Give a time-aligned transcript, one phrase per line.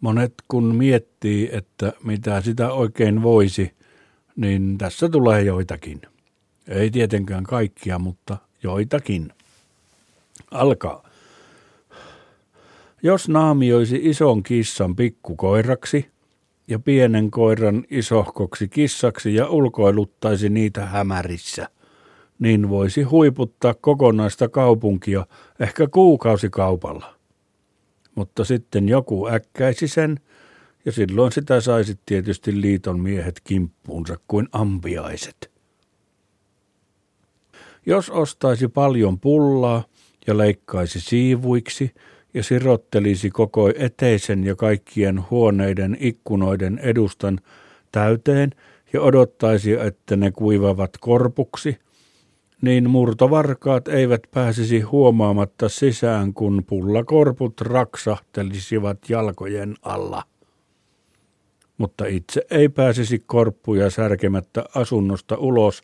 [0.00, 3.72] Monet kun miettii, että mitä sitä oikein voisi,
[4.36, 6.02] niin tässä tulee joitakin.
[6.68, 9.32] Ei tietenkään kaikkia, mutta joitakin.
[10.50, 11.08] Alkaa.
[13.02, 16.08] Jos naamioisi ison kissan pikkukoiraksi
[16.68, 21.68] ja pienen koiran isohkoksi kissaksi ja ulkoiluttaisi niitä hämärissä,
[22.38, 25.26] niin voisi huiputtaa kokonaista kaupunkia
[25.60, 27.17] ehkä kuukausikaupalla.
[28.18, 30.20] Mutta sitten joku äkkäisi sen,
[30.84, 35.50] ja silloin sitä saisi tietysti liiton miehet kimppuunsa kuin ampiaiset.
[37.86, 39.84] Jos ostaisi paljon pullaa
[40.26, 41.94] ja leikkaisi siivuiksi
[42.34, 47.38] ja sirottelisi koko eteisen ja kaikkien huoneiden ikkunoiden edustan
[47.92, 48.50] täyteen
[48.92, 51.78] ja odottaisi, että ne kuivavat korpuksi,
[52.62, 60.22] niin murtovarkaat eivät pääsisi huomaamatta sisään, kun pullakorput raksahtelisivat jalkojen alla.
[61.78, 65.82] Mutta itse ei pääsisi korppuja särkemättä asunnosta ulos,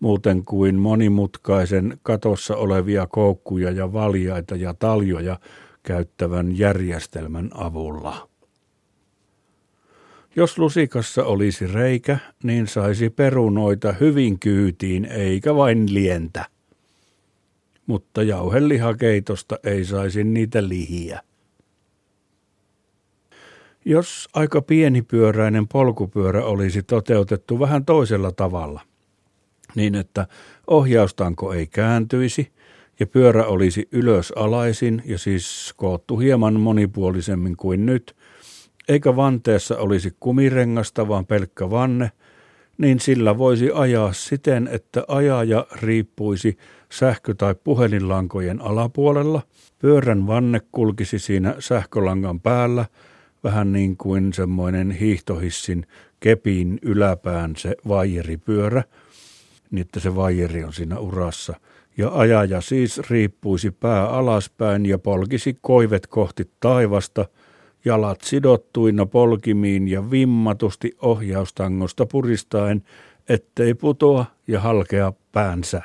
[0.00, 5.38] muuten kuin monimutkaisen katossa olevia koukkuja ja valjaita ja taljoja
[5.82, 8.27] käyttävän järjestelmän avulla.
[10.38, 16.44] Jos lusikassa olisi reikä, niin saisi perunoita hyvin kyytiin eikä vain lientä.
[17.86, 21.20] Mutta jauhelihakeitosta ei saisi niitä lihiä.
[23.84, 28.80] Jos aika pienipyöräinen polkupyörä olisi toteutettu vähän toisella tavalla,
[29.74, 30.26] niin että
[30.66, 32.52] ohjaustanko ei kääntyisi
[33.00, 38.16] ja pyörä olisi ylösalaisin ja siis koottu hieman monipuolisemmin kuin nyt,
[38.88, 42.10] eikä vanteessa olisi kumirengasta, vaan pelkkä vanne,
[42.78, 46.58] niin sillä voisi ajaa siten, että ajaja riippuisi
[46.92, 49.42] sähkö- tai puhelinlankojen alapuolella,
[49.78, 52.84] pyörän vanne kulkisi siinä sähkölangan päällä,
[53.44, 55.86] vähän niin kuin semmoinen hiihtohissin
[56.20, 58.84] kepin yläpään se vaijeripyörä,
[59.70, 61.54] niin että se vaijeri on siinä urassa.
[61.96, 67.26] Ja ajaja siis riippuisi pää alaspäin ja polkisi koivet kohti taivasta–
[67.84, 72.84] jalat sidottuina polkimiin ja vimmatusti ohjaustangosta puristaen,
[73.28, 75.82] ettei putoa ja halkea päänsä.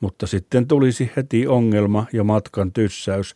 [0.00, 3.34] Mutta sitten tulisi heti ongelma ja matkan tyssäys,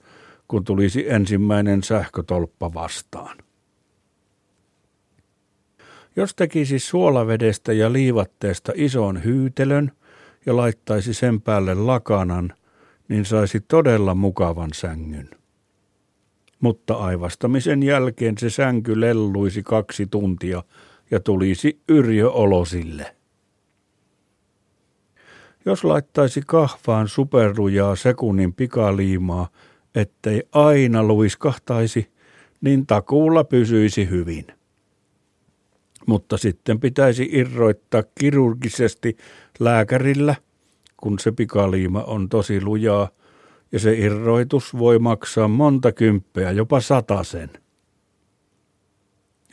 [0.48, 3.38] kun tulisi ensimmäinen sähkötolppa vastaan.
[6.16, 9.92] Jos tekisi suolavedestä ja liivatteesta ison hyytelön
[10.46, 12.54] ja laittaisi sen päälle lakanan,
[13.08, 15.43] niin saisi todella mukavan sängyn
[16.64, 20.62] mutta aivastamisen jälkeen se sänky lelluisi kaksi tuntia
[21.10, 23.16] ja tulisi yrjö olosille.
[25.66, 29.48] Jos laittaisi kahvaan superlujaa sekunnin pikaliimaa,
[29.94, 32.10] ettei aina luiskahtaisi,
[32.60, 34.46] niin takuulla pysyisi hyvin.
[36.06, 39.16] Mutta sitten pitäisi irroittaa kirurgisesti
[39.58, 40.34] lääkärillä,
[40.96, 43.08] kun se pikaliima on tosi lujaa–
[43.74, 46.80] ja se irroitus voi maksaa monta kymppeä, jopa
[47.24, 47.50] sen.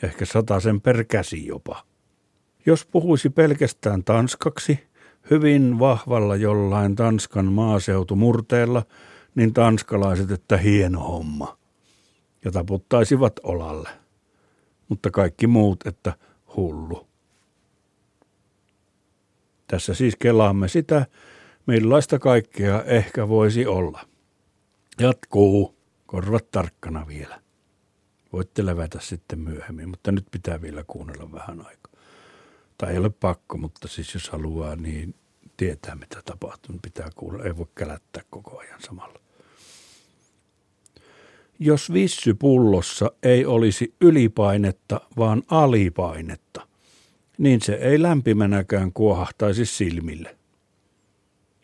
[0.02, 0.24] Ehkä
[0.60, 1.84] sen per käsi jopa.
[2.66, 4.78] Jos puhuisi pelkästään tanskaksi,
[5.30, 8.82] hyvin vahvalla jollain Tanskan maaseutumurteella,
[9.34, 11.58] niin tanskalaiset, että hieno homma.
[12.44, 13.90] Ja taputtaisivat olalle.
[14.88, 16.12] Mutta kaikki muut, että
[16.56, 17.06] hullu.
[19.66, 21.06] Tässä siis kelaamme sitä,
[21.66, 24.11] millaista kaikkea ehkä voisi olla.
[25.00, 25.76] Jatkuu.
[26.06, 27.42] Korvat tarkkana vielä.
[28.32, 31.92] Voitte levätä sitten myöhemmin, mutta nyt pitää vielä kuunnella vähän aikaa.
[32.78, 35.14] Tai ei ole pakko, mutta siis jos haluaa, niin
[35.56, 37.44] tietää mitä tapahtuu, niin pitää kuulla.
[37.44, 39.20] Ei voi kälättää koko ajan samalla.
[41.58, 46.66] Jos vissypullossa ei olisi ylipainetta, vaan alipainetta,
[47.38, 50.36] niin se ei lämpimänäkään kuohahtaisi silmille.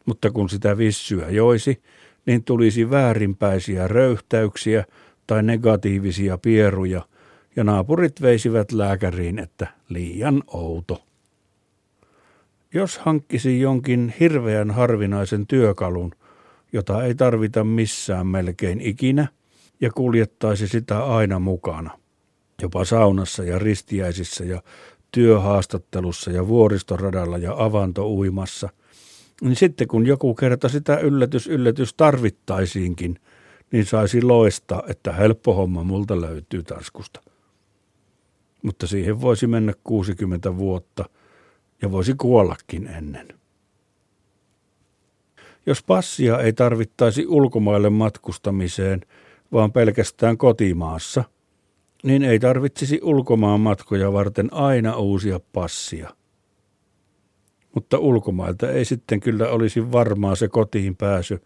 [0.06, 1.83] Mutta kun sitä vissyä joisi,
[2.28, 4.84] niin tulisi väärinpäisiä röyhtäyksiä
[5.27, 7.03] tai negatiivisia pieruja,
[7.57, 11.03] ja naapurit veisivät lääkäriin, että liian outo.
[12.75, 16.13] Jos hankkisi jonkin hirveän harvinaisen työkalun,
[16.72, 19.28] jota ei tarvita missään melkein ikinä,
[19.81, 21.91] ja kuljettaisi sitä aina mukana,
[22.63, 24.63] jopa saunassa ja ristiäisissä ja
[25.13, 28.69] työhaastattelussa ja vuoristoradalla ja avantouimassa,
[29.42, 33.20] niin sitten kun joku kerta sitä yllätys yllätys tarvittaisiinkin,
[33.72, 37.20] niin saisi loistaa, että helppo homma multa löytyy taskusta.
[38.62, 41.04] Mutta siihen voisi mennä 60 vuotta
[41.82, 43.28] ja voisi kuollakin ennen.
[45.66, 49.00] Jos passia ei tarvittaisi ulkomaille matkustamiseen,
[49.52, 51.24] vaan pelkästään kotimaassa,
[52.02, 56.17] niin ei tarvitsisi ulkomaan matkoja varten aina uusia passia.
[57.74, 61.41] Mutta ulkomailta ei sitten kyllä olisi varmaa se kotiin pääsy,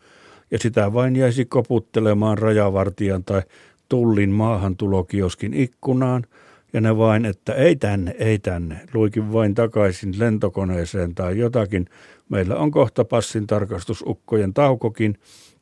[0.51, 3.43] ja sitä vain jäisi koputtelemaan rajavartijan tai
[3.89, 6.27] tullin maahantulokioskin ikkunaan,
[6.73, 11.87] ja ne vain, että ei tänne, ei tänne, luikin vain takaisin lentokoneeseen tai jotakin.
[12.29, 15.19] Meillä on kohta passin tarkastusukkojen taukokin,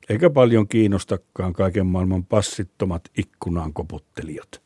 [0.09, 4.63] eikä paljon kiinnostakaan kaiken maailman passittomat ikkunaan koputtelijat.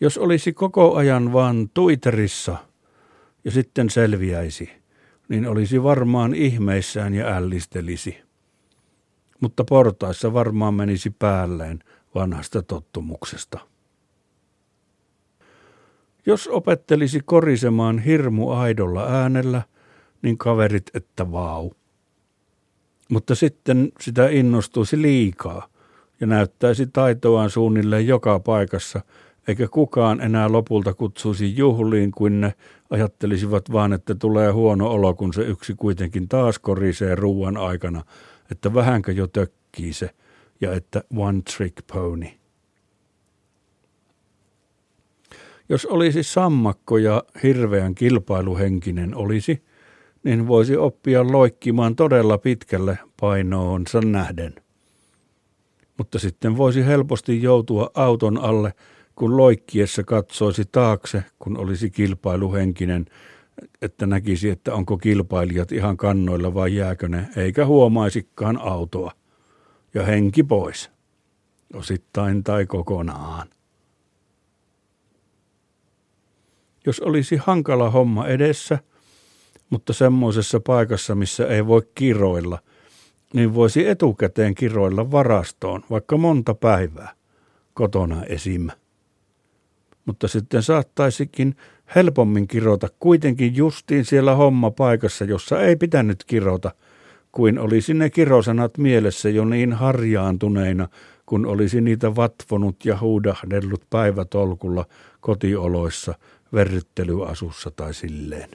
[0.00, 2.56] Jos olisi koko ajan vaan Twitterissä
[3.44, 4.70] ja sitten selviäisi,
[5.28, 8.18] niin olisi varmaan ihmeissään ja ällistelisi.
[9.40, 11.78] Mutta portaissa varmaan menisi päälleen
[12.14, 13.58] vanhasta tottumuksesta.
[16.26, 19.62] Jos opettelisi korisemaan hirmu aidolla äänellä,
[20.22, 21.70] niin kaverit että vau.
[23.10, 25.68] Mutta sitten sitä innostuisi liikaa
[26.20, 29.00] ja näyttäisi taitoaan suunnilleen joka paikassa,
[29.50, 32.54] eikä kukaan enää lopulta kutsuisi juhliin, kuin ne
[32.90, 38.04] ajattelisivat vaan, että tulee huono olo, kun se yksi kuitenkin taas korisee ruuan aikana,
[38.50, 40.10] että vähänkö jo tökkii se,
[40.60, 42.26] ja että one trick pony.
[45.68, 49.62] Jos olisi sammakko ja hirveän kilpailuhenkinen olisi,
[50.24, 54.54] niin voisi oppia loikkimaan todella pitkälle painoonsa nähden.
[55.98, 58.72] Mutta sitten voisi helposti joutua auton alle,
[59.20, 63.06] kun loikkiessa katsoisi taakse, kun olisi kilpailuhenkinen,
[63.82, 69.12] että näkisi, että onko kilpailijat ihan kannoilla vai jääkö ne, eikä huomaisikaan autoa.
[69.94, 70.90] Ja henki pois,
[71.74, 73.48] osittain tai kokonaan.
[76.86, 78.78] Jos olisi hankala homma edessä–
[79.70, 82.58] mutta semmoisessa paikassa, missä ei voi kiroilla,
[83.34, 87.12] niin voisi etukäteen kiroilla varastoon vaikka monta päivää,
[87.74, 88.68] kotona esim.
[90.06, 91.56] Mutta sitten saattaisikin
[91.94, 96.70] helpommin kirota kuitenkin justiin siellä homma paikassa, jossa ei pitänyt kirota,
[97.32, 100.88] kuin olisi ne kirosanat mielessä jo niin harjaantuneina,
[101.26, 104.84] kun olisi niitä vatvonut ja huudahdellut päivätolkulla
[105.20, 106.14] kotioloissa,
[106.52, 108.50] verryttelyasussa tai silleen.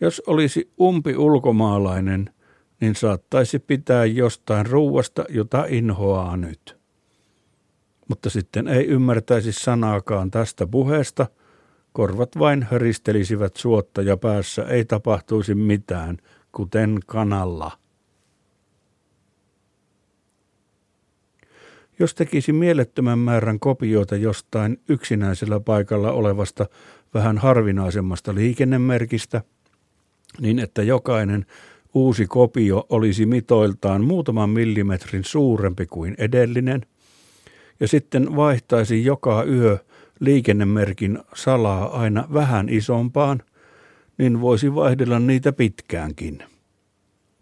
[0.00, 2.30] Jos olisi umpi ulkomaalainen,
[2.80, 6.83] niin saattaisi pitää jostain ruuasta, jota inhoaa nyt.
[8.08, 11.26] Mutta sitten ei ymmärtäisi sanaakaan tästä puheesta,
[11.92, 16.16] korvat vain höristelisivät suotta ja päässä ei tapahtuisi mitään,
[16.52, 17.72] kuten kanalla.
[21.98, 26.66] Jos tekisi mielettömän määrän kopioita jostain yksinäisellä paikalla olevasta
[27.14, 29.42] vähän harvinaisemmasta liikennemerkistä–
[30.40, 31.46] niin että jokainen
[31.94, 36.86] uusi kopio olisi mitoiltaan muutaman millimetrin suurempi kuin edellinen,
[37.84, 39.78] ja sitten vaihtaisi joka yö
[40.20, 43.42] liikennemerkin salaa aina vähän isompaan,
[44.18, 46.44] niin voisi vaihdella niitä pitkäänkin.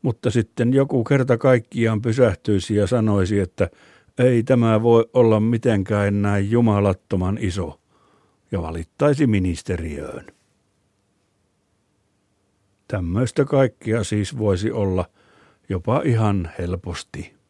[0.02, 3.70] Mutta sitten joku kerta kaikkiaan pysähtyisi ja sanoisi, että
[4.18, 7.80] ei tämä voi olla mitenkään näin jumalattoman iso,
[8.52, 10.26] ja valittaisi ministeriöön.
[12.88, 15.04] Tämmöistä kaikkia siis voisi olla
[15.68, 17.41] jopa ihan helposti.